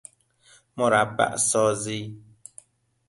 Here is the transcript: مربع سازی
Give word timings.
مربع 0.77 1.37
سازی 1.37 2.23